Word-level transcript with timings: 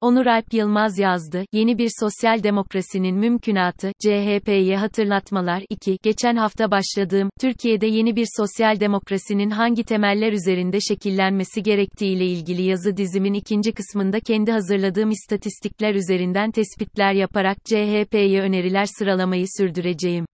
Onur 0.00 0.26
Alp 0.26 0.54
Yılmaz 0.54 0.98
yazdı, 0.98 1.44
yeni 1.52 1.78
bir 1.78 1.90
sosyal 2.00 2.42
demokrasinin 2.42 3.16
mümkünatı, 3.16 3.92
CHP'ye 3.98 4.76
hatırlatmalar 4.76 5.62
2. 5.70 5.98
Geçen 6.02 6.36
hafta 6.36 6.70
başladığım, 6.70 7.30
Türkiye'de 7.40 7.86
yeni 7.86 8.16
bir 8.16 8.26
sosyal 8.36 8.80
demokrasinin 8.80 9.50
hangi 9.50 9.84
temeller 9.84 10.32
üzerinde 10.32 10.80
şekillenmesi 10.80 11.62
gerektiğiyle 11.62 12.26
ilgili 12.26 12.62
yazı 12.62 12.96
dizimin 12.96 13.34
ikinci 13.34 13.72
kısmında 13.72 14.20
kendi 14.20 14.52
hazırladığım 14.52 15.10
istatistikler 15.10 15.94
üzerinden 15.94 16.50
tespitler 16.50 17.12
yaparak 17.12 17.56
CHP'ye 17.64 18.40
öneriler 18.40 18.84
sıralamayı 18.98 19.46
sürdüreceğim. 19.58 20.26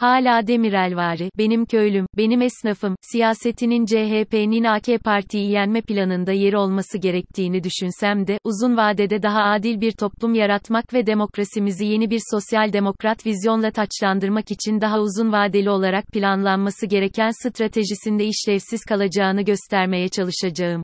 Hala 0.00 0.46
Demirelvari, 0.46 1.30
benim 1.38 1.66
köylüm, 1.66 2.06
benim 2.16 2.42
esnafım, 2.42 2.96
siyasetinin 3.00 3.86
CHP'nin 3.86 4.64
AK 4.64 5.04
Parti'yi 5.04 5.50
yenme 5.50 5.80
planında 5.80 6.32
yeri 6.32 6.56
olması 6.56 6.98
gerektiğini 6.98 7.64
düşünsem 7.64 8.26
de, 8.26 8.38
uzun 8.44 8.76
vadede 8.76 9.22
daha 9.22 9.42
adil 9.42 9.80
bir 9.80 9.92
toplum 9.92 10.34
yaratmak 10.34 10.94
ve 10.94 11.06
demokrasimizi 11.06 11.84
yeni 11.86 12.10
bir 12.10 12.20
sosyal 12.30 12.72
demokrat 12.72 13.26
vizyonla 13.26 13.70
taçlandırmak 13.70 14.50
için 14.50 14.80
daha 14.80 15.00
uzun 15.00 15.32
vadeli 15.32 15.70
olarak 15.70 16.06
planlanması 16.06 16.86
gereken 16.86 17.30
stratejisinde 17.48 18.24
işlevsiz 18.24 18.84
kalacağını 18.84 19.42
göstermeye 19.42 20.08
çalışacağım. 20.08 20.82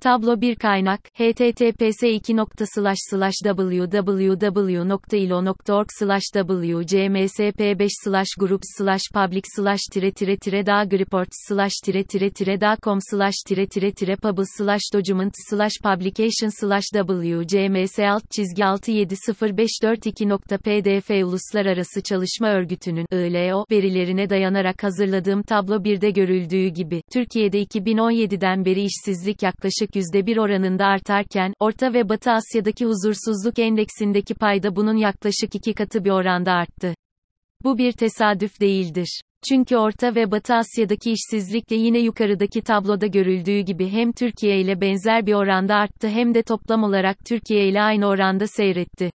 Tablo 0.00 0.40
bir 0.40 0.54
kaynak, 0.54 1.00
https 1.14 2.00
www.ilo.org 3.44 5.88
wcmsp 6.34 7.78
5 7.78 7.90
groups 8.38 8.68
public 9.14 9.42
slash 9.56 9.80
tire 9.92 10.10
tire 10.10 10.36
tire 10.36 10.66
da 10.66 10.90
reports 10.90 11.36
slash 11.48 11.72
tire 11.84 12.04
tire 12.04 12.30
tire 12.30 12.60
da 12.60 12.76
com 12.84 12.98
slash 13.10 13.34
tire 13.46 13.66
tire 13.66 13.92
tire 13.92 14.16
pubble 14.16 14.44
slash 14.58 14.82
document 14.94 15.34
slash 15.50 15.72
publication 15.82 16.48
slash 16.48 16.84
wcms 16.92 17.98
alt 17.98 18.30
çizgi 18.30 18.62
670542.pdf 18.62 21.24
Uluslararası 21.24 22.02
Çalışma 22.02 22.48
Örgütü'nün 22.48 23.06
ILO 23.12 23.64
verilerine 23.70 24.30
dayanarak 24.30 24.82
hazırladığım 24.82 25.42
tablo 25.42 25.76
1'de 25.76 26.10
görüldüğü 26.10 26.66
gibi, 26.66 27.02
Türkiye'de 27.12 27.62
2017'den 27.62 28.64
beri 28.64 28.82
işsizlik 28.82 29.42
yaklaşık 29.42 29.89
yaklaşık 29.96 30.14
%1 30.14 30.40
oranında 30.40 30.86
artarken, 30.86 31.52
Orta 31.60 31.94
ve 31.94 32.08
Batı 32.08 32.30
Asya'daki 32.30 32.86
huzursuzluk 32.86 33.58
endeksindeki 33.58 34.34
payda 34.34 34.76
bunun 34.76 34.96
yaklaşık 34.96 35.54
iki 35.54 35.74
katı 35.74 36.04
bir 36.04 36.10
oranda 36.10 36.52
arttı. 36.52 36.94
Bu 37.64 37.78
bir 37.78 37.92
tesadüf 37.92 38.60
değildir. 38.60 39.20
Çünkü 39.48 39.76
Orta 39.76 40.14
ve 40.14 40.30
Batı 40.30 40.54
Asya'daki 40.54 41.12
işsizlik 41.12 41.70
de 41.70 41.74
yine 41.74 41.98
yukarıdaki 41.98 42.60
tabloda 42.60 43.06
görüldüğü 43.06 43.60
gibi 43.60 43.88
hem 43.88 44.12
Türkiye 44.12 44.60
ile 44.60 44.80
benzer 44.80 45.26
bir 45.26 45.34
oranda 45.34 45.74
arttı 45.74 46.08
hem 46.08 46.34
de 46.34 46.42
toplam 46.42 46.82
olarak 46.82 47.16
Türkiye 47.28 47.68
ile 47.68 47.82
aynı 47.82 48.06
oranda 48.06 48.46
seyretti. 48.46 49.10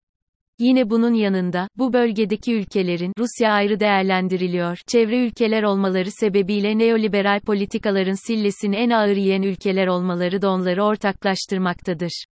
Yine 0.64 0.90
bunun 0.90 1.14
yanında, 1.14 1.68
bu 1.78 1.94
bölgedeki 1.94 2.54
ülkelerin, 2.54 3.14
Rusya 3.18 3.52
ayrı 3.52 3.80
değerlendiriliyor, 3.80 4.78
çevre 4.88 5.26
ülkeler 5.26 5.64
olmaları 5.64 6.12
sebebiyle 6.12 6.78
neoliberal 6.78 7.40
politikaların 7.40 8.28
sillesini 8.28 8.76
en 8.76 8.90
ağır 8.90 9.16
yiyen 9.16 9.42
ülkeler 9.42 9.88
olmaları 9.88 10.42
da 10.42 10.50
onları 10.50 10.84
ortaklaştırmaktadır. 10.84 12.26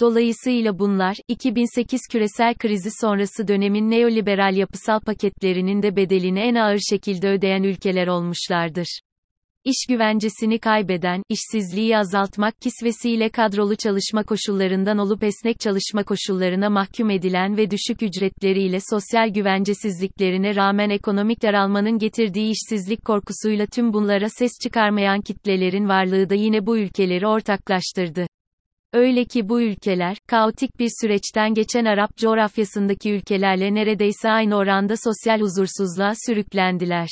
Dolayısıyla 0.00 0.78
bunlar, 0.78 1.16
2008 1.28 2.00
küresel 2.12 2.54
krizi 2.54 2.90
sonrası 3.00 3.48
dönemin 3.48 3.90
neoliberal 3.90 4.56
yapısal 4.56 5.00
paketlerinin 5.00 5.82
de 5.82 5.96
bedelini 5.96 6.40
en 6.40 6.54
ağır 6.54 6.78
şekilde 6.90 7.28
ödeyen 7.28 7.62
ülkeler 7.62 8.06
olmuşlardır. 8.06 9.00
İş 9.64 9.86
güvencesini 9.88 10.58
kaybeden, 10.58 11.22
işsizliği 11.28 11.98
azaltmak 11.98 12.60
kisvesiyle 12.60 13.28
kadrolu 13.28 13.76
çalışma 13.76 14.22
koşullarından 14.22 14.98
olup 14.98 15.24
esnek 15.24 15.60
çalışma 15.60 16.04
koşullarına 16.04 16.70
mahkum 16.70 17.10
edilen 17.10 17.56
ve 17.56 17.70
düşük 17.70 18.02
ücretleriyle 18.02 18.78
sosyal 18.90 19.28
güvencesizliklerine 19.28 20.56
rağmen 20.56 20.90
ekonomik 20.90 21.42
daralmanın 21.42 21.98
getirdiği 21.98 22.50
işsizlik 22.50 23.04
korkusuyla 23.04 23.66
tüm 23.66 23.92
bunlara 23.92 24.28
ses 24.28 24.52
çıkarmayan 24.62 25.20
kitlelerin 25.20 25.88
varlığı 25.88 26.30
da 26.30 26.34
yine 26.34 26.66
bu 26.66 26.78
ülkeleri 26.78 27.26
ortaklaştırdı. 27.26 28.26
Öyle 28.92 29.24
ki 29.24 29.48
bu 29.48 29.62
ülkeler, 29.62 30.16
kaotik 30.26 30.78
bir 30.78 30.90
süreçten 31.00 31.54
geçen 31.54 31.84
Arap 31.84 32.16
coğrafyasındaki 32.16 33.12
ülkelerle 33.12 33.74
neredeyse 33.74 34.30
aynı 34.30 34.56
oranda 34.56 34.94
sosyal 34.96 35.40
huzursuzluğa 35.40 36.12
sürüklendiler. 36.26 37.08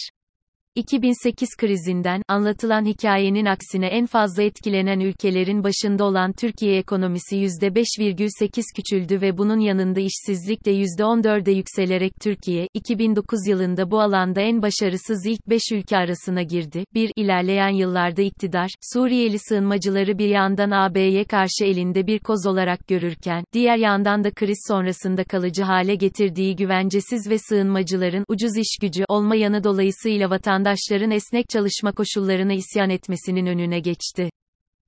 2008 0.79 1.49
krizinden, 1.59 2.23
anlatılan 2.29 2.85
hikayenin 2.85 3.47
aksine 3.47 3.87
en 3.87 4.07
fazla 4.07 4.43
etkilenen 4.43 5.01
ülkelerin 5.01 5.65
başında 5.65 6.05
olan 6.05 6.33
Türkiye 6.33 6.79
ekonomisi 6.79 7.37
%5,8 7.37 8.63
küçüldü 8.77 9.21
ve 9.21 9.39
bunun 9.39 9.59
yanında 9.59 10.01
işsizlik 10.01 10.67
de 10.67 10.73
%14'e 10.73 11.53
yükselerek 11.53 12.13
Türkiye, 12.21 12.69
2009 12.75 13.39
yılında 13.49 13.91
bu 13.91 14.01
alanda 14.01 14.41
en 14.41 14.63
başarısız 14.63 15.27
ilk 15.27 15.49
5 15.49 15.63
ülke 15.73 15.97
arasına 15.97 16.43
girdi. 16.43 16.85
1. 16.95 17.13
ilerleyen 17.17 17.75
yıllarda 17.75 18.23
iktidar, 18.23 18.69
Suriyeli 18.93 19.39
sığınmacıları 19.39 20.19
bir 20.19 20.29
yandan 20.29 20.71
AB'ye 20.71 21.25
karşı 21.25 21.65
elinde 21.65 22.07
bir 22.07 22.19
koz 22.19 22.47
olarak 22.47 22.89
görürken, 22.89 23.45
diğer 23.53 23.77
yandan 23.77 24.25
da 24.25 24.31
kriz 24.31 24.59
sonrasında 24.69 25.25
kalıcı 25.25 25.63
hale 25.63 25.95
getirdiği 25.95 26.57
güvencesiz 26.57 27.31
ve 27.31 27.39
sığınmacıların, 27.39 28.25
ucuz 28.29 28.57
iş 28.57 28.79
gücü 28.81 29.05
olma 29.09 29.37
yanı 29.37 29.65
dolayısıyla 29.65 30.31
vatandaş 30.31 30.68
vatandaşların 30.69 31.11
esnek 31.11 31.49
çalışma 31.49 31.93
koşullarına 31.93 32.53
isyan 32.53 32.91
etmesinin 32.91 33.47
önüne 33.47 33.81
geçti. 33.81 34.31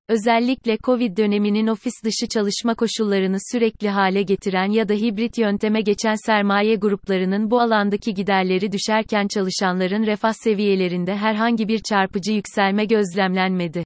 Özellikle 0.09 0.77
Covid 0.77 1.17
döneminin 1.17 1.67
ofis 1.67 1.93
dışı 2.03 2.27
çalışma 2.27 2.75
koşullarını 2.75 3.37
sürekli 3.51 3.89
hale 3.89 4.23
getiren 4.23 4.71
ya 4.71 4.89
da 4.89 4.93
hibrit 4.93 5.37
yönteme 5.37 5.81
geçen 5.81 6.15
sermaye 6.25 6.75
gruplarının 6.75 7.51
bu 7.51 7.61
alandaki 7.61 8.13
giderleri 8.13 8.71
düşerken 8.71 9.27
çalışanların 9.27 10.05
refah 10.05 10.33
seviyelerinde 10.33 11.15
herhangi 11.15 11.67
bir 11.67 11.79
çarpıcı 11.89 12.31
yükselme 12.31 12.85
gözlemlenmedi. 12.85 13.83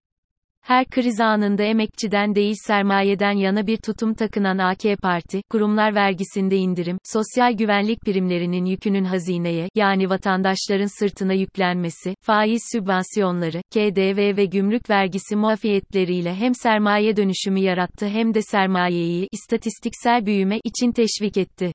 Her 0.67 0.85
kriz 0.85 1.21
anında 1.21 1.63
emekçiden 1.63 2.35
değil 2.35 2.55
sermayeden 2.67 3.31
yana 3.31 3.67
bir 3.67 3.77
tutum 3.77 4.13
takınan 4.13 4.57
AK 4.57 5.01
Parti, 5.01 5.41
kurumlar 5.49 5.95
vergisinde 5.95 6.57
indirim, 6.57 6.97
sosyal 7.03 7.53
güvenlik 7.53 8.01
primlerinin 8.01 8.65
yükünün 8.65 9.03
hazineye, 9.03 9.69
yani 9.75 10.09
vatandaşların 10.09 10.99
sırtına 10.99 11.33
yüklenmesi, 11.33 12.15
faiz 12.21 12.61
sübvansiyonları, 12.71 13.61
KDV 13.73 14.37
ve 14.37 14.45
gümrük 14.45 14.89
vergisi 14.89 15.35
muafiyetleriyle 15.35 16.35
hem 16.35 16.55
sermaye 16.55 17.15
dönüşümü 17.17 17.59
yarattı 17.59 18.07
hem 18.07 18.33
de 18.33 18.41
sermayeyi, 18.41 19.27
istatistiksel 19.31 20.25
büyüme 20.25 20.59
için 20.63 20.91
teşvik 20.91 21.37
etti. 21.37 21.71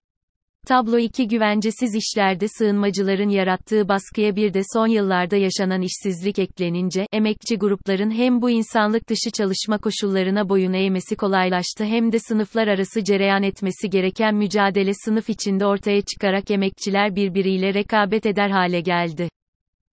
Tablo 0.67 0.99
2 0.99 1.29
güvencesiz 1.29 1.95
işlerde 1.95 2.49
sığınmacıların 2.49 3.29
yarattığı 3.29 3.89
baskıya 3.89 4.37
bir 4.37 4.55
de 4.55 4.61
son 4.75 4.87
yıllarda 4.87 5.37
yaşanan 5.37 5.83
işsizlik 5.83 6.39
eklenince, 6.39 7.07
emekçi 7.13 7.57
grupların 7.57 8.11
hem 8.11 8.43
bu 8.43 8.51
insanlık 8.51 9.09
dışı 9.09 9.31
çalışma 9.31 9.79
koşullarına 9.79 10.49
boyun 10.49 10.73
eğmesi 10.73 11.17
kolaylaştı 11.17 11.85
hem 11.85 12.13
de 12.13 12.19
sınıflar 12.19 12.69
arası 12.69 13.05
cereyan 13.05 13.43
etmesi 13.43 13.91
gereken 13.91 14.35
mücadele 14.35 14.93
sınıf 15.05 15.31
içinde 15.31 15.67
ortaya 15.67 16.03
çıkarak 16.03 16.51
emekçiler 16.51 17.17
birbiriyle 17.17 17.75
rekabet 17.75 18.27
eder 18.27 18.51
hale 18.51 18.81
geldi. 18.81 19.29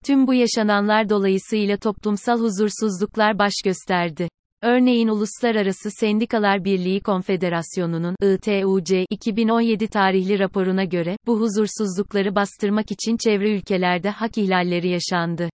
Tüm 0.05 0.27
bu 0.27 0.33
yaşananlar 0.33 1.09
dolayısıyla 1.09 1.77
toplumsal 1.77 2.39
huzursuzluklar 2.39 3.39
baş 3.39 3.53
gösterdi. 3.65 4.29
Örneğin 4.61 5.07
Uluslararası 5.07 5.91
Sendikalar 5.91 6.63
Birliği 6.63 7.01
Konfederasyonu'nun 7.01 8.15
ITUC 8.21 9.05
2017 9.09 9.87
tarihli 9.87 10.39
raporuna 10.39 10.83
göre 10.83 11.17
bu 11.27 11.39
huzursuzlukları 11.39 12.35
bastırmak 12.35 12.91
için 12.91 13.17
çevre 13.17 13.51
ülkelerde 13.51 14.09
hak 14.09 14.37
ihlalleri 14.37 14.89
yaşandı. 14.89 15.49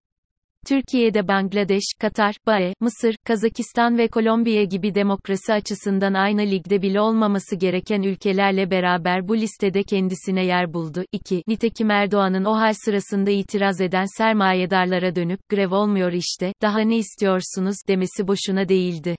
Türkiye'de 0.68 1.28
Bangladeş, 1.28 1.84
Katar, 2.02 2.36
BAE, 2.48 2.74
Mısır, 2.80 3.16
Kazakistan 3.26 3.98
ve 3.98 4.08
Kolombiya 4.08 4.64
gibi 4.64 4.96
demokrasi 4.96 5.54
açısından 5.54 6.14
aynı 6.14 6.42
ligde 6.42 6.82
bile 6.82 7.02
olmaması 7.02 7.56
gereken 7.56 8.02
ülkelerle 8.02 8.72
beraber 8.72 9.28
bu 9.28 9.38
listede 9.38 9.84
kendisine 9.84 10.46
yer 10.46 10.74
buldu. 10.74 11.04
2. 11.12 11.44
Nitekim 11.48 11.92
Erdoğan'ın 11.92 12.46
o 12.46 12.54
hal 12.54 12.74
sırasında 12.74 13.32
itiraz 13.32 13.82
eden 13.82 14.06
sermayedarlara 14.18 15.16
dönüp, 15.16 15.40
grev 15.50 15.72
olmuyor 15.72 16.12
işte, 16.12 16.54
daha 16.62 16.80
ne 16.80 16.98
istiyorsunuz, 16.98 17.76
demesi 17.88 18.28
boşuna 18.28 18.70
değildi. 18.70 19.16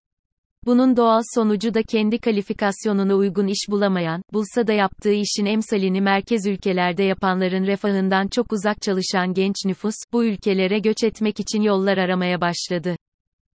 Bunun 0.66 0.96
doğal 0.96 1.20
sonucu 1.34 1.74
da 1.74 1.82
kendi 1.82 2.18
kalifikasyonuna 2.18 3.14
uygun 3.14 3.46
iş 3.46 3.68
bulamayan, 3.68 4.22
bulsa 4.32 4.66
da 4.66 4.72
yaptığı 4.72 5.12
işin 5.12 5.46
emsalini 5.46 6.00
merkez 6.00 6.46
ülkelerde 6.46 7.02
yapanların 7.02 7.66
refahından 7.66 8.28
çok 8.28 8.52
uzak 8.52 8.82
çalışan 8.82 9.34
genç 9.34 9.54
nüfus, 9.66 9.94
bu 10.12 10.24
ülkelere 10.24 10.78
göç 10.78 11.04
etmek 11.04 11.40
için 11.40 11.62
yollar 11.62 11.98
aramaya 11.98 12.40
başladı. 12.40 12.96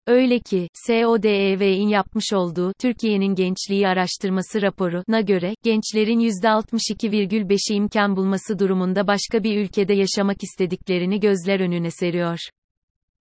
Öyle 0.07 0.39
ki, 0.39 0.67
SODEV'in 0.87 1.87
yapmış 1.87 2.33
olduğu 2.33 2.73
Türkiye'nin 2.81 3.35
Gençliği 3.35 3.87
Araştırması 3.87 4.61
raporuna 4.61 5.21
göre, 5.21 5.53
gençlerin 5.63 6.19
%62,5'i 6.19 7.75
imkan 7.75 8.15
bulması 8.15 8.59
durumunda 8.59 9.07
başka 9.07 9.43
bir 9.43 9.57
ülkede 9.57 9.93
yaşamak 9.93 10.43
istediklerini 10.43 11.19
gözler 11.19 11.59
önüne 11.59 11.91
seriyor. 11.91 12.39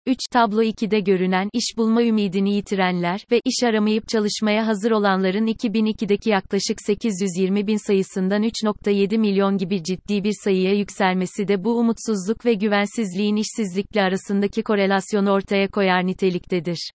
3. 0.07 0.19
Tablo 0.33 0.63
2'de 0.63 1.01
görünen, 1.01 1.49
iş 1.53 1.77
bulma 1.77 2.03
ümidini 2.03 2.55
yitirenler 2.55 3.27
ve 3.31 3.41
iş 3.45 3.65
aramayıp 3.65 4.09
çalışmaya 4.09 4.67
hazır 4.67 4.91
olanların 4.91 5.47
2002'deki 5.47 6.31
yaklaşık 6.31 6.83
820 6.87 7.67
bin 7.67 7.87
sayısından 7.87 8.43
3.7 8.43 9.19
milyon 9.19 9.59
gibi 9.59 9.83
ciddi 9.83 10.25
bir 10.25 10.33
sayıya 10.45 10.73
yükselmesi 10.73 11.49
de 11.49 11.65
bu 11.65 11.79
umutsuzluk 11.79 12.47
ve 12.47 12.55
güvensizliğin 12.55 13.37
işsizlikle 13.37 14.03
arasındaki 14.03 14.63
korelasyonu 14.63 15.31
ortaya 15.31 15.69
koyar 15.69 16.07
niteliktedir. 16.07 16.91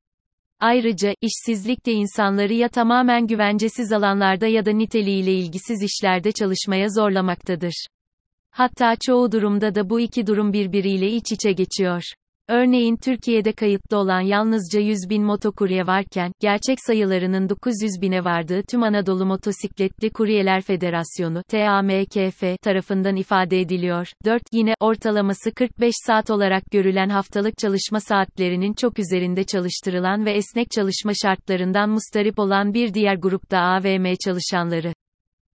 Ayrıca, 0.60 1.14
işsizlik 1.20 1.86
de 1.86 1.92
insanları 1.92 2.54
ya 2.54 2.68
tamamen 2.68 3.26
güvencesiz 3.26 3.92
alanlarda 3.92 4.46
ya 4.46 4.66
da 4.66 4.70
niteliğiyle 4.70 5.34
ilgisiz 5.34 5.82
işlerde 5.82 6.32
çalışmaya 6.32 6.88
zorlamaktadır. 6.88 7.86
Hatta 8.50 8.96
çoğu 9.06 9.32
durumda 9.32 9.74
da 9.74 9.90
bu 9.90 10.00
iki 10.00 10.26
durum 10.26 10.52
birbiriyle 10.52 11.10
iç 11.10 11.32
içe 11.32 11.52
geçiyor. 11.52 12.02
Örneğin 12.50 12.96
Türkiye'de 12.96 13.52
kayıtlı 13.52 13.96
olan 13.96 14.20
yalnızca 14.20 14.80
100 14.80 14.98
bin 15.10 15.22
motokurye 15.24 15.86
varken, 15.86 16.32
gerçek 16.40 16.78
sayılarının 16.86 17.48
900 17.48 18.02
bine 18.02 18.24
vardığı 18.24 18.62
tüm 18.62 18.82
Anadolu 18.82 19.26
Motosikletli 19.26 20.10
Kuryeler 20.10 20.60
Federasyonu 20.60 21.42
TAMKF 21.48 22.62
tarafından 22.62 23.16
ifade 23.16 23.60
ediliyor. 23.60 24.08
4. 24.24 24.42
Yine, 24.52 24.74
ortalaması 24.80 25.50
45 25.54 25.94
saat 26.06 26.30
olarak 26.30 26.62
görülen 26.70 27.08
haftalık 27.08 27.58
çalışma 27.58 28.00
saatlerinin 28.00 28.72
çok 28.72 28.98
üzerinde 28.98 29.44
çalıştırılan 29.44 30.26
ve 30.26 30.32
esnek 30.32 30.70
çalışma 30.70 31.12
şartlarından 31.22 31.90
mustarip 31.90 32.38
olan 32.38 32.74
bir 32.74 32.94
diğer 32.94 33.14
grupta 33.14 33.58
AVM 33.58 34.14
çalışanları. 34.24 34.92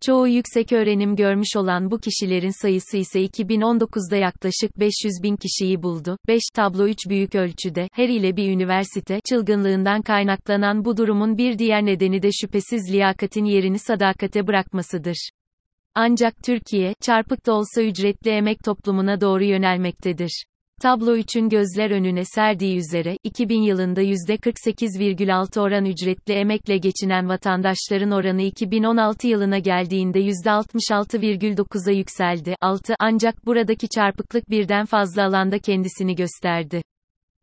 Çoğu 0.06 0.28
yüksek 0.28 0.72
öğrenim 0.72 1.16
görmüş 1.16 1.56
olan 1.56 1.92
bu 1.92 2.00
kişilerin 2.00 2.62
sayısı 2.62 2.98
ise 2.98 3.26
2019'da 3.26 4.16
yaklaşık 4.16 4.80
500 4.80 5.14
bin 5.24 5.36
kişiyi 5.36 5.84
buldu. 5.84 6.18
5 6.28 6.42
tablo 6.56 6.88
3 6.88 6.98
büyük 7.10 7.36
ölçüde, 7.36 7.88
her 7.94 8.10
ile 8.10 8.36
bir 8.36 8.50
üniversite, 8.50 9.20
çılgınlığından 9.30 10.02
kaynaklanan 10.02 10.86
bu 10.86 10.98
durumun 10.98 11.38
bir 11.38 11.58
diğer 11.60 11.86
nedeni 11.86 12.22
de 12.22 12.30
şüphesiz 12.32 12.92
liyakatin 12.92 13.46
yerini 13.46 13.80
sadakate 13.80 14.48
bırakmasıdır. 14.48 15.30
Ancak 15.96 16.34
Türkiye, 16.44 16.94
çarpık 17.02 17.46
da 17.46 17.54
olsa 17.54 17.82
ücretli 17.82 18.32
emek 18.32 18.64
toplumuna 18.64 19.22
doğru 19.22 19.44
yönelmektedir. 19.44 20.46
Tablo 20.82 21.18
3'ün 21.18 21.50
gözler 21.50 21.92
önüne 21.92 22.26
serdiği 22.26 22.78
üzere, 22.78 23.18
2000 23.24 23.62
yılında 23.62 24.02
%48,6 24.04 25.60
oran 25.60 25.86
ücretli 25.86 26.34
emekle 26.34 26.78
geçinen 26.78 27.30
vatandaşların 27.30 28.12
oranı 28.12 28.42
2016 28.42 29.28
yılına 29.28 29.60
geldiğinde 29.60 30.20
%66,9'a 30.20 31.92
yükseldi. 31.92 32.56
6. 32.62 32.94
Ancak 33.00 33.46
buradaki 33.46 33.90
çarpıklık 33.90 34.50
birden 34.50 34.86
fazla 34.86 35.26
alanda 35.26 35.60
kendisini 35.60 36.16
gösterdi. 36.16 36.82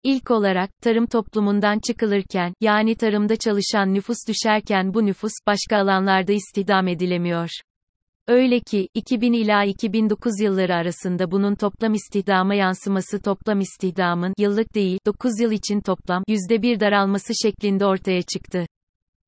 İlk 0.02 0.30
olarak, 0.30 0.70
tarım 0.82 1.06
toplumundan 1.06 1.78
çıkılırken, 1.78 2.54
yani 2.60 2.94
tarımda 2.94 3.36
çalışan 3.36 3.94
nüfus 3.94 4.18
düşerken 4.28 4.94
bu 4.94 5.06
nüfus, 5.06 5.32
başka 5.46 5.76
alanlarda 5.76 6.32
istihdam 6.32 6.88
edilemiyor. 6.88 7.48
Öyle 8.28 8.60
ki, 8.60 8.88
2000 8.94 9.32
ila 9.32 9.64
2009 9.64 10.40
yılları 10.40 10.74
arasında 10.74 11.30
bunun 11.30 11.54
toplam 11.54 11.94
istihdama 11.94 12.54
yansıması 12.54 13.22
toplam 13.22 13.60
istihdamın, 13.60 14.34
yıllık 14.38 14.74
değil, 14.74 14.98
9 15.06 15.40
yıl 15.40 15.52
için 15.52 15.80
toplam, 15.80 16.22
%1 16.28 16.80
daralması 16.80 17.32
şeklinde 17.42 17.86
ortaya 17.86 18.22
çıktı. 18.22 18.66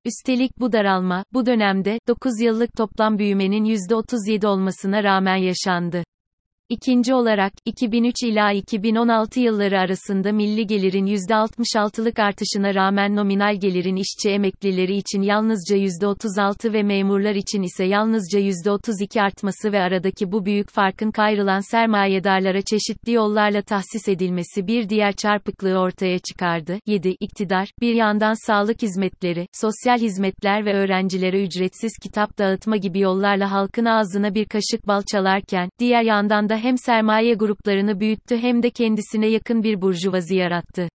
Üstelik 0.04 0.58
bu 0.60 0.72
daralma, 0.72 1.24
bu 1.32 1.46
dönemde, 1.46 1.98
9 2.08 2.40
yıllık 2.40 2.76
toplam 2.76 3.18
büyümenin 3.18 3.64
%37 3.64 4.46
olmasına 4.46 5.04
rağmen 5.04 5.36
yaşandı. 5.36 6.04
İkinci 6.70 7.14
olarak, 7.14 7.52
2003 7.64 8.14
ila 8.22 8.52
2016 8.52 9.40
yılları 9.40 9.78
arasında 9.78 10.32
milli 10.32 10.66
gelirin 10.66 11.06
%66'lık 11.06 12.18
artışına 12.18 12.74
rağmen 12.74 13.16
nominal 13.16 13.56
gelirin 13.60 13.96
işçi 13.96 14.30
emeklileri 14.30 14.96
için 14.96 15.22
yalnızca 15.22 15.76
%36 15.76 16.72
ve 16.72 16.82
memurlar 16.82 17.34
için 17.34 17.62
ise 17.62 17.84
yalnızca 17.84 18.40
%32 18.40 19.22
artması 19.22 19.72
ve 19.72 19.80
aradaki 19.80 20.32
bu 20.32 20.44
büyük 20.44 20.70
farkın 20.70 21.10
kayrılan 21.10 21.70
sermayedarlara 21.70 22.62
çeşitli 22.62 23.12
yollarla 23.12 23.62
tahsis 23.62 24.08
edilmesi 24.08 24.66
bir 24.66 24.88
diğer 24.88 25.12
çarpıklığı 25.12 25.78
ortaya 25.78 26.18
çıkardı. 26.18 26.78
7. 26.86 27.08
İktidar, 27.20 27.68
bir 27.80 27.94
yandan 27.94 28.46
sağlık 28.46 28.82
hizmetleri, 28.82 29.46
sosyal 29.52 29.98
hizmetler 29.98 30.64
ve 30.64 30.74
öğrencilere 30.74 31.44
ücretsiz 31.44 31.92
kitap 32.02 32.38
dağıtma 32.38 32.76
gibi 32.76 33.00
yollarla 33.00 33.50
halkın 33.50 33.84
ağzına 33.84 34.34
bir 34.34 34.44
kaşık 34.44 34.86
bal 34.86 35.02
çalarken, 35.12 35.68
diğer 35.78 36.02
yandan 36.02 36.48
da 36.48 36.59
hem 36.60 36.78
sermaye 36.78 37.34
gruplarını 37.34 38.00
büyüttü 38.00 38.36
hem 38.38 38.62
de 38.62 38.70
kendisine 38.70 39.26
yakın 39.26 39.62
bir 39.62 39.82
burjuvazi 39.82 40.36
yarattı. 40.36 40.88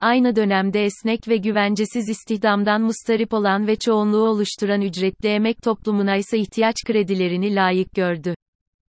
Aynı 0.00 0.36
dönemde 0.36 0.84
esnek 0.84 1.28
ve 1.28 1.36
güvencesiz 1.36 2.08
istihdamdan 2.08 2.82
mustarip 2.82 3.34
olan 3.34 3.66
ve 3.66 3.76
çoğunluğu 3.76 4.28
oluşturan 4.28 4.80
ücretli 4.80 5.28
emek 5.28 5.62
toplumuna 5.62 6.16
ise 6.16 6.38
ihtiyaç 6.38 6.76
kredilerini 6.86 7.54
layık 7.54 7.94
gördü. 7.94 8.34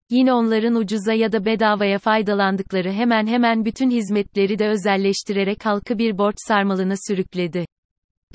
Yine 0.09 0.33
onların 0.33 0.75
ucuza 0.75 1.13
ya 1.13 1.31
da 1.31 1.45
bedavaya 1.45 1.99
faydalandıkları 1.99 2.91
hemen 2.91 3.27
hemen 3.27 3.65
bütün 3.65 3.89
hizmetleri 3.89 4.59
de 4.59 4.67
özelleştirerek 4.67 5.65
halkı 5.65 5.97
bir 5.97 6.17
borç 6.17 6.35
sarmalına 6.47 6.95
sürükledi. 7.07 7.65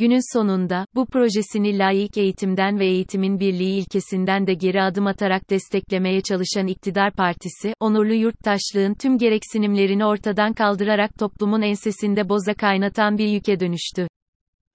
Günün 0.01 0.37
sonunda, 0.37 0.87
bu 0.95 1.07
projesini 1.07 1.79
layık 1.79 2.17
eğitimden 2.17 2.79
ve 2.79 2.87
eğitimin 2.87 3.41
birliği 3.41 3.79
ilkesinden 3.79 4.47
de 4.47 4.55
geri 4.55 4.83
adım 4.83 5.07
atarak 5.07 5.51
desteklemeye 5.51 6.21
çalışan 6.21 6.67
iktidar 6.67 7.13
partisi, 7.13 7.75
onurlu 7.81 8.15
yurttaşlığın 8.15 8.95
tüm 8.95 9.19
gereksinimlerini 9.19 10.05
ortadan 10.05 10.53
kaldırarak 10.53 11.19
toplumun 11.19 11.63
ensesinde 11.63 12.29
boza 12.29 12.55
kaynatan 12.55 13.19
bir 13.19 13.29
yüke 13.29 13.61
dönüştü. 13.61 14.09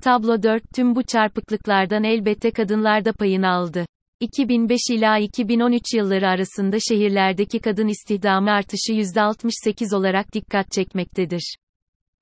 Tablo 0.04 0.44
4, 0.44 0.64
tüm 0.76 0.96
bu 0.96 1.04
çarpıklıklardan 1.04 2.04
elbette 2.04 2.52
kadınlar 2.52 3.06
da 3.06 3.14
payını 3.14 3.50
aldı. 3.50 3.86
2005 4.20 4.80
ila 4.92 5.18
2013 5.18 5.84
yılları 5.96 6.28
arasında 6.28 6.78
şehirlerdeki 6.90 7.60
kadın 7.60 7.88
istihdamı 7.88 8.52
artışı 8.52 8.94
%68 8.94 9.96
olarak 9.96 10.34
dikkat 10.34 10.72
çekmektedir. 10.72 11.56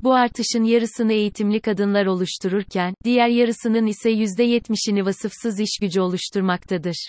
Bu 0.03 0.13
artışın 0.13 0.63
yarısını 0.63 1.13
eğitimli 1.13 1.59
kadınlar 1.59 2.05
oluştururken, 2.05 2.93
diğer 3.03 3.27
yarısının 3.27 3.85
ise 3.85 4.11
%70'ini 4.11 5.05
vasıfsız 5.05 5.59
iş 5.59 5.77
gücü 5.81 6.01
oluşturmaktadır. 6.01 7.07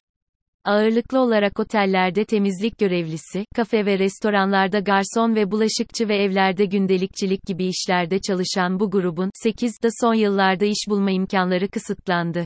Ağırlıklı 0.64 1.20
olarak 1.20 1.60
otellerde 1.60 2.24
temizlik 2.24 2.78
görevlisi, 2.78 3.44
kafe 3.54 3.86
ve 3.86 3.98
restoranlarda 3.98 4.78
garson 4.78 5.34
ve 5.34 5.50
bulaşıkçı 5.50 6.08
ve 6.08 6.16
evlerde 6.16 6.64
gündelikçilik 6.64 7.42
gibi 7.46 7.66
işlerde 7.66 8.18
çalışan 8.18 8.80
bu 8.80 8.90
grubun, 8.90 9.30
8'de 9.44 9.88
son 10.00 10.14
yıllarda 10.14 10.64
iş 10.64 10.88
bulma 10.88 11.10
imkanları 11.10 11.68
kısıtlandı. 11.68 12.44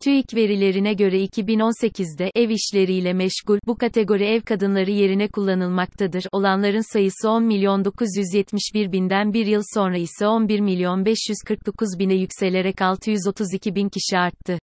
TÜİK 0.00 0.34
verilerine 0.34 0.94
göre 0.94 1.24
2018'de 1.24 2.30
ev 2.34 2.50
işleriyle 2.50 3.12
meşgul 3.12 3.58
bu 3.66 3.78
kategori 3.78 4.24
ev 4.24 4.40
kadınları 4.40 4.90
yerine 4.90 5.28
kullanılmaktadır. 5.28 6.24
Olanların 6.32 6.92
sayısı 6.92 7.30
10 7.30 7.44
milyon 7.44 7.84
971 7.84 8.92
binden 8.92 9.32
bir 9.32 9.46
yıl 9.46 9.62
sonra 9.74 9.96
ise 9.96 10.26
11 10.26 10.60
milyon 10.60 11.04
549 11.04 11.88
bine 11.98 12.14
yükselerek 12.14 12.82
632 12.82 13.74
bin 13.74 13.88
kişi 13.88 14.18
arttı. 14.18 14.58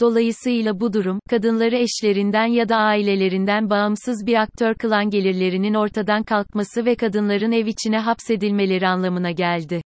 Dolayısıyla 0.00 0.80
bu 0.80 0.92
durum, 0.92 1.18
kadınları 1.30 1.76
eşlerinden 1.76 2.46
ya 2.46 2.68
da 2.68 2.76
ailelerinden 2.76 3.70
bağımsız 3.70 4.26
bir 4.26 4.42
aktör 4.42 4.74
kılan 4.74 5.10
gelirlerinin 5.10 5.74
ortadan 5.74 6.22
kalkması 6.22 6.84
ve 6.84 6.94
kadınların 6.94 7.52
ev 7.52 7.66
içine 7.66 7.98
hapsedilmeleri 7.98 8.88
anlamına 8.88 9.30
geldi. 9.30 9.82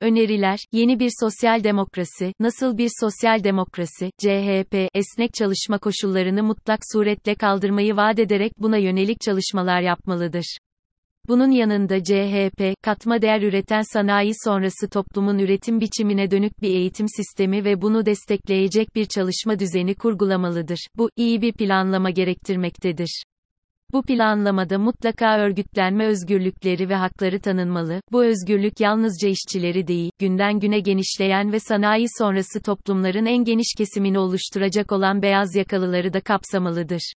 Öneriler, 0.00 0.58
yeni 0.72 0.98
bir 0.98 1.10
sosyal 1.20 1.64
demokrasi, 1.64 2.32
nasıl 2.40 2.78
bir 2.78 2.90
sosyal 3.00 3.44
demokrasi, 3.44 4.10
CHP, 4.18 4.88
esnek 4.94 5.34
çalışma 5.34 5.78
koşullarını 5.78 6.42
mutlak 6.42 6.80
suretle 6.92 7.34
kaldırmayı 7.34 7.96
vaat 7.96 8.18
ederek 8.18 8.52
buna 8.58 8.76
yönelik 8.76 9.20
çalışmalar 9.20 9.80
yapmalıdır. 9.80 10.56
Bunun 11.28 11.50
yanında 11.50 12.04
CHP, 12.04 12.74
katma 12.82 13.22
değer 13.22 13.42
üreten 13.42 13.82
sanayi 13.92 14.32
sonrası 14.44 14.88
toplumun 14.88 15.38
üretim 15.38 15.80
biçimine 15.80 16.30
dönük 16.30 16.62
bir 16.62 16.70
eğitim 16.70 17.06
sistemi 17.08 17.64
ve 17.64 17.82
bunu 17.82 18.06
destekleyecek 18.06 18.94
bir 18.94 19.04
çalışma 19.04 19.58
düzeni 19.58 19.94
kurgulamalıdır. 19.94 20.78
Bu, 20.96 21.10
iyi 21.16 21.42
bir 21.42 21.52
planlama 21.52 22.10
gerektirmektedir. 22.10 23.22
Bu 23.92 24.02
planlamada 24.02 24.78
mutlaka 24.78 25.38
örgütlenme 25.38 26.06
özgürlükleri 26.06 26.88
ve 26.88 26.94
hakları 26.94 27.40
tanınmalı. 27.40 28.00
Bu 28.12 28.24
özgürlük 28.24 28.80
yalnızca 28.80 29.28
işçileri 29.28 29.86
değil, 29.86 30.10
günden 30.18 30.60
güne 30.60 30.80
genişleyen 30.80 31.52
ve 31.52 31.60
sanayi 31.60 32.06
sonrası 32.18 32.62
toplumların 32.62 33.26
en 33.26 33.44
geniş 33.44 33.74
kesimini 33.78 34.18
oluşturacak 34.18 34.92
olan 34.92 35.22
beyaz 35.22 35.56
yakalıları 35.56 36.12
da 36.12 36.20
kapsamalıdır. 36.20 37.12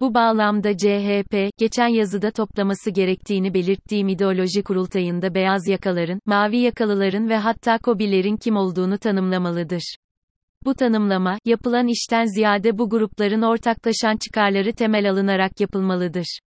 Bu 0.00 0.14
bağlamda 0.14 0.76
CHP, 0.76 1.50
geçen 1.58 1.88
yazıda 1.88 2.30
toplaması 2.30 2.90
gerektiğini 2.90 3.54
belirttiğim 3.54 4.08
ideoloji 4.08 4.62
kurultayında 4.62 5.34
beyaz 5.34 5.68
yakaların, 5.68 6.20
mavi 6.26 6.56
yakalıların 6.56 7.28
ve 7.28 7.36
hatta 7.36 7.78
kobilerin 7.78 8.36
kim 8.36 8.56
olduğunu 8.56 8.98
tanımlamalıdır. 8.98 9.96
Bu 10.64 10.74
tanımlama, 10.74 11.38
yapılan 11.44 11.88
işten 11.88 12.24
ziyade 12.24 12.78
bu 12.78 12.90
grupların 12.90 13.42
ortaklaşan 13.42 14.16
çıkarları 14.16 14.72
temel 14.72 15.10
alınarak 15.10 15.60
yapılmalıdır. 15.60 16.38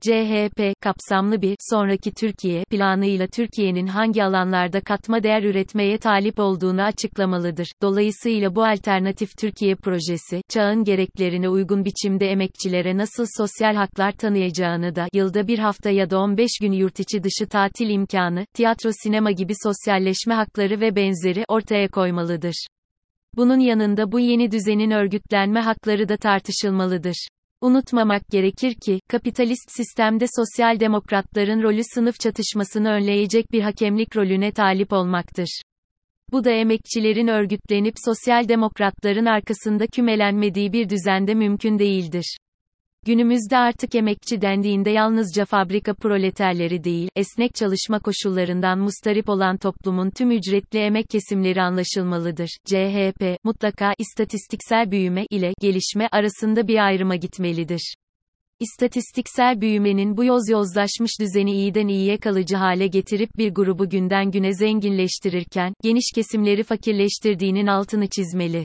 CHP, 0.00 0.74
kapsamlı 0.80 1.42
bir, 1.42 1.56
sonraki 1.70 2.12
Türkiye, 2.14 2.64
planıyla 2.70 3.26
Türkiye'nin 3.26 3.86
hangi 3.86 4.24
alanlarda 4.24 4.80
katma 4.80 5.22
değer 5.22 5.42
üretmeye 5.42 5.98
talip 5.98 6.38
olduğunu 6.38 6.82
açıklamalıdır. 6.82 7.66
Dolayısıyla 7.82 8.54
bu 8.54 8.64
alternatif 8.64 9.38
Türkiye 9.38 9.74
projesi, 9.74 10.42
çağın 10.48 10.84
gereklerine 10.84 11.48
uygun 11.48 11.84
biçimde 11.84 12.26
emekçilere 12.26 12.96
nasıl 12.96 13.26
sosyal 13.36 13.74
haklar 13.74 14.12
tanıyacağını 14.12 14.94
da, 14.94 15.08
yılda 15.12 15.48
bir 15.48 15.58
hafta 15.58 15.90
ya 15.90 16.10
da 16.10 16.18
15 16.18 16.50
gün 16.60 16.72
yurt 16.72 17.00
içi 17.00 17.22
dışı 17.22 17.48
tatil 17.48 17.90
imkanı, 17.90 18.46
tiyatro 18.54 18.90
sinema 19.02 19.30
gibi 19.30 19.52
sosyalleşme 19.62 20.34
hakları 20.34 20.80
ve 20.80 20.96
benzeri 20.96 21.44
ortaya 21.48 21.88
koymalıdır. 21.88 22.66
Bunun 23.36 23.58
yanında 23.58 24.12
bu 24.12 24.20
yeni 24.20 24.50
düzenin 24.50 24.90
örgütlenme 24.90 25.60
hakları 25.60 26.08
da 26.08 26.16
tartışılmalıdır. 26.16 27.28
Unutmamak 27.60 28.28
gerekir 28.30 28.74
ki, 28.74 29.00
kapitalist 29.08 29.70
sistemde 29.76 30.26
sosyal 30.36 30.80
demokratların 30.80 31.62
rolü 31.62 31.82
sınıf 31.94 32.20
çatışmasını 32.20 32.88
önleyecek 32.88 33.52
bir 33.52 33.62
hakemlik 33.62 34.16
rolüne 34.16 34.52
talip 34.52 34.92
olmaktır. 34.92 35.60
Bu 36.32 36.44
da 36.44 36.50
emekçilerin 36.50 37.28
örgütlenip 37.28 37.94
sosyal 38.04 38.48
demokratların 38.48 39.26
arkasında 39.26 39.86
kümelenmediği 39.86 40.72
bir 40.72 40.88
düzende 40.88 41.34
mümkün 41.34 41.78
değildir. 41.78 42.36
Günümüzde 43.06 43.56
artık 43.56 43.94
emekçi 43.94 44.40
dendiğinde 44.40 44.90
yalnızca 44.90 45.44
fabrika 45.44 45.94
proleterleri 45.94 46.84
değil, 46.84 47.08
esnek 47.16 47.54
çalışma 47.54 47.98
koşullarından 47.98 48.78
mustarip 48.78 49.28
olan 49.28 49.56
toplumun 49.56 50.10
tüm 50.10 50.30
ücretli 50.30 50.78
emek 50.78 51.08
kesimleri 51.10 51.62
anlaşılmalıdır. 51.62 52.48
CHP, 52.64 53.44
mutlaka 53.44 53.94
istatistiksel 53.98 54.90
büyüme 54.90 55.26
ile 55.30 55.52
gelişme 55.60 56.08
arasında 56.12 56.68
bir 56.68 56.86
ayrıma 56.86 57.16
gitmelidir. 57.16 57.94
İstatistiksel 58.60 59.60
büyümenin 59.60 60.16
bu 60.16 60.24
yoz 60.24 60.48
yozlaşmış 60.50 61.10
düzeni 61.20 61.52
iyiden 61.52 61.88
iyiye 61.88 62.18
kalıcı 62.18 62.56
hale 62.56 62.86
getirip 62.86 63.30
bir 63.38 63.54
grubu 63.54 63.88
günden 63.88 64.30
güne 64.30 64.54
zenginleştirirken, 64.54 65.74
geniş 65.82 66.12
kesimleri 66.14 66.62
fakirleştirdiğinin 66.62 67.66
altını 67.66 68.08
çizmeli. 68.08 68.64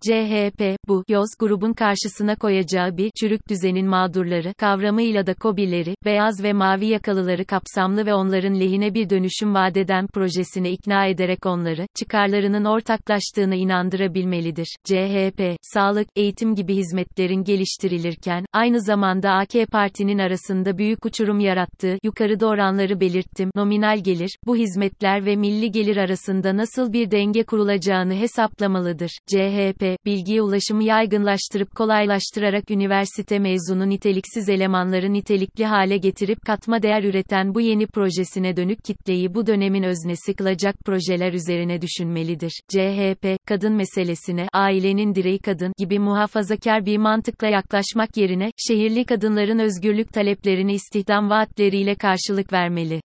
CHP, 0.00 0.76
bu, 0.88 1.04
yoz 1.08 1.28
grubun 1.38 1.72
karşısına 1.72 2.36
koyacağı 2.36 2.96
bir, 2.96 3.10
çürük 3.20 3.48
düzenin 3.48 3.86
mağdurları, 3.86 4.54
kavramıyla 4.58 5.26
da 5.26 5.34
kobileri, 5.34 5.94
beyaz 6.04 6.42
ve 6.42 6.52
mavi 6.52 6.86
yakalıları 6.86 7.44
kapsamlı 7.44 8.06
ve 8.06 8.14
onların 8.14 8.60
lehine 8.60 8.94
bir 8.94 9.10
dönüşüm 9.10 9.54
vadeden 9.54 10.06
projesine 10.06 10.70
ikna 10.70 11.06
ederek 11.06 11.46
onları, 11.46 11.86
çıkarlarının 11.94 12.64
ortaklaştığına 12.64 13.54
inandırabilmelidir. 13.54 14.76
CHP, 14.84 15.56
sağlık, 15.62 16.08
eğitim 16.16 16.54
gibi 16.54 16.76
hizmetlerin 16.76 17.44
geliştirilirken, 17.44 18.44
aynı 18.52 18.80
zamanda 18.80 19.30
AK 19.30 19.70
Parti'nin 19.72 20.18
arasında 20.18 20.78
büyük 20.78 21.04
uçurum 21.04 21.40
yarattığı, 21.40 21.98
yukarıda 22.02 22.46
oranları 22.46 23.00
belirttim, 23.00 23.50
nominal 23.54 23.98
gelir, 23.98 24.38
bu 24.46 24.56
hizmetler 24.56 25.26
ve 25.26 25.36
milli 25.36 25.70
gelir 25.70 25.96
arasında 25.96 26.56
nasıl 26.56 26.92
bir 26.92 27.10
denge 27.10 27.42
kurulacağını 27.42 28.14
hesaplamalıdır. 28.14 29.10
CHP, 29.26 29.87
bilgiye 30.06 30.42
ulaşımı 30.42 30.84
yaygınlaştırıp 30.84 31.76
kolaylaştırarak 31.76 32.70
üniversite 32.70 33.38
mezunu 33.38 33.88
niteliksiz 33.88 34.48
elemanları 34.48 35.12
nitelikli 35.12 35.64
hale 35.64 35.96
getirip 35.96 36.38
katma 36.46 36.82
değer 36.82 37.02
üreten 37.02 37.54
bu 37.54 37.60
yeni 37.60 37.86
projesine 37.86 38.56
dönük 38.56 38.84
kitleyi 38.84 39.34
bu 39.34 39.46
dönemin 39.46 39.82
öznesi 39.82 40.34
kılacak 40.34 40.74
projeler 40.84 41.32
üzerine 41.32 41.82
düşünmelidir. 41.82 42.52
CHP, 42.68 43.46
kadın 43.46 43.74
meselesine, 43.74 44.48
ailenin 44.52 45.14
direği 45.14 45.38
kadın 45.38 45.72
gibi 45.78 45.98
muhafazakar 45.98 46.86
bir 46.86 46.96
mantıkla 46.96 47.48
yaklaşmak 47.48 48.16
yerine, 48.16 48.50
şehirli 48.56 49.04
kadınların 49.04 49.58
özgürlük 49.58 50.12
taleplerini 50.12 50.72
istihdam 50.72 51.30
vaatleriyle 51.30 51.94
karşılık 51.94 52.52
vermeli. 52.52 53.00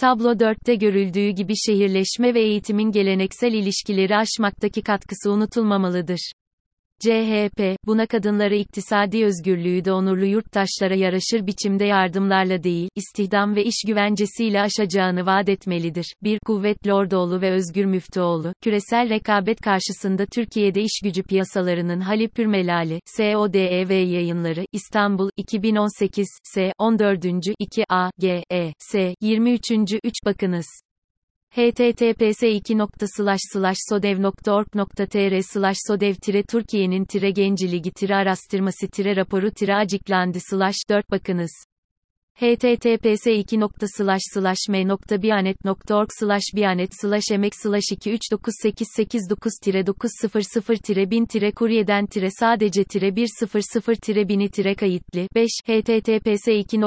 Tablo 0.00 0.32
4'te 0.32 0.74
görüldüğü 0.74 1.28
gibi 1.30 1.52
şehirleşme 1.66 2.34
ve 2.34 2.40
eğitimin 2.40 2.92
geleneksel 2.92 3.52
ilişkileri 3.52 4.16
aşmaktaki 4.16 4.82
katkısı 4.82 5.30
unutulmamalıdır. 5.30 6.32
CHP, 7.00 7.76
buna 7.86 8.06
kadınlara 8.06 8.54
iktisadi 8.54 9.24
özgürlüğü 9.24 9.84
de 9.84 9.92
onurlu 9.92 10.24
yurttaşlara 10.24 10.94
yaraşır 10.94 11.46
biçimde 11.46 11.84
yardımlarla 11.84 12.62
değil, 12.62 12.88
istihdam 12.94 13.56
ve 13.56 13.64
iş 13.64 13.84
güvencesiyle 13.86 14.60
aşacağını 14.60 15.26
vaat 15.26 15.48
etmelidir. 15.48 16.14
1. 16.22 16.38
Kuvvetli 16.46 16.92
Ordoğlu 16.92 17.40
ve 17.40 17.50
Özgür 17.50 17.84
Müftüoğlu, 17.84 18.52
küresel 18.62 19.10
rekabet 19.10 19.60
karşısında 19.60 20.26
Türkiye'de 20.26 20.80
iş 20.80 21.00
gücü 21.04 21.22
piyasalarının 21.22 22.00
Halip 22.00 22.34
Pürmelali, 22.34 23.00
SODEV 23.06 23.90
yayınları, 23.90 24.64
İstanbul, 24.72 25.30
2018, 25.36 26.26
S. 26.44 26.72
14. 26.78 27.24
2 27.58 27.84
A, 27.88 28.10
G, 28.18 28.42
E, 28.52 28.72
S. 28.78 29.14
23. 29.20 29.70
3 30.04 30.14
Bakınız 30.24 30.66
https 31.58 32.42
sodev.org.tr 33.88 35.42
slash 35.42 35.78
sodev 35.86 36.14
Türkiye'nin 36.42 37.04
genciligi 37.30 37.90
araştırması 38.14 38.88
raporu 39.16 39.50
aciklendi 39.76 40.38
4 40.90 41.10
bakınız 41.10 41.50
https 42.40 43.26
2 43.46 43.60
m.bianet.org 44.68 46.08
bianet 46.56 46.90
emek 47.32 47.54
slash 47.54 47.92
239889 47.92 49.86
900 49.86 51.10
1000 51.10 51.52
kuryeden 51.52 52.06
sadece 52.30 52.84
tire 52.84 53.06
100 53.06 53.30
bini 54.28 54.50
tire 54.50 54.74
kayıtlı 54.74 55.28
5 55.34 55.50
https 55.66 56.48
2 56.48 56.80